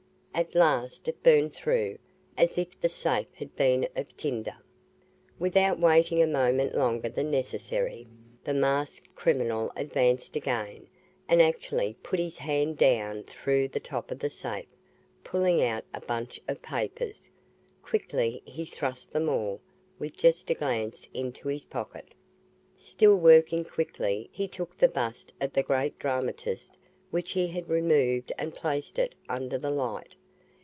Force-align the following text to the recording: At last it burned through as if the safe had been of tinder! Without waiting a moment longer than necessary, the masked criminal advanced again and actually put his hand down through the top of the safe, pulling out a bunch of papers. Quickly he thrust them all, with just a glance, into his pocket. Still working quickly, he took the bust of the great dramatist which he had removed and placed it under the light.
At 0.33 0.55
last 0.55 1.09
it 1.09 1.21
burned 1.21 1.53
through 1.53 1.99
as 2.37 2.57
if 2.57 2.79
the 2.79 2.89
safe 2.89 3.31
had 3.35 3.53
been 3.57 3.87
of 3.97 4.15
tinder! 4.15 4.55
Without 5.37 5.77
waiting 5.77 6.21
a 6.21 6.25
moment 6.25 6.73
longer 6.73 7.09
than 7.09 7.29
necessary, 7.29 8.07
the 8.45 8.53
masked 8.53 9.13
criminal 9.13 9.73
advanced 9.75 10.37
again 10.37 10.87
and 11.27 11.41
actually 11.41 11.95
put 12.01 12.17
his 12.17 12.37
hand 12.37 12.77
down 12.77 13.23
through 13.23 13.67
the 13.67 13.81
top 13.81 14.09
of 14.09 14.19
the 14.19 14.29
safe, 14.29 14.69
pulling 15.23 15.61
out 15.61 15.83
a 15.93 15.99
bunch 15.99 16.39
of 16.47 16.61
papers. 16.61 17.29
Quickly 17.83 18.41
he 18.45 18.63
thrust 18.65 19.11
them 19.11 19.27
all, 19.29 19.59
with 19.99 20.15
just 20.15 20.49
a 20.49 20.53
glance, 20.55 21.07
into 21.13 21.49
his 21.49 21.65
pocket. 21.65 22.13
Still 22.77 23.17
working 23.17 23.65
quickly, 23.65 24.29
he 24.31 24.47
took 24.47 24.77
the 24.77 24.87
bust 24.87 25.33
of 25.41 25.51
the 25.53 25.61
great 25.63 25.99
dramatist 25.99 26.77
which 27.11 27.33
he 27.33 27.47
had 27.49 27.69
removed 27.69 28.31
and 28.39 28.55
placed 28.55 28.97
it 28.97 29.13
under 29.29 29.57
the 29.57 29.69
light. 29.69 30.15